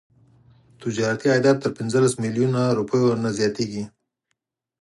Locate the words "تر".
1.63-1.71